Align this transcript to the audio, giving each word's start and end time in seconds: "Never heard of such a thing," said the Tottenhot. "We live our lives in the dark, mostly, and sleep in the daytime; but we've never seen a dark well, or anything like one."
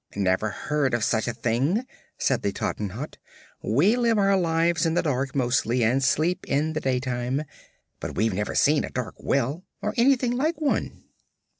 "Never 0.15 0.49
heard 0.49 0.95
of 0.95 1.03
such 1.03 1.27
a 1.27 1.33
thing," 1.35 1.85
said 2.17 2.41
the 2.41 2.51
Tottenhot. 2.51 3.19
"We 3.61 3.95
live 3.95 4.17
our 4.17 4.35
lives 4.35 4.83
in 4.83 4.95
the 4.95 5.03
dark, 5.03 5.35
mostly, 5.35 5.83
and 5.83 6.03
sleep 6.03 6.43
in 6.47 6.73
the 6.73 6.81
daytime; 6.81 7.43
but 7.99 8.15
we've 8.15 8.33
never 8.33 8.55
seen 8.55 8.83
a 8.83 8.89
dark 8.89 9.13
well, 9.19 9.63
or 9.79 9.93
anything 9.97 10.31
like 10.35 10.59
one." 10.59 11.03